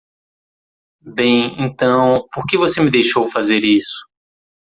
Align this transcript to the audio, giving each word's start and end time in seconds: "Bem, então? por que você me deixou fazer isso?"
"Bem, 1.11 1.63
então? 1.63 2.27
por 2.33 2.43
que 2.47 2.57
você 2.57 2.81
me 2.81 2.89
deixou 2.89 3.27
fazer 3.29 3.63
isso?" 3.63 3.99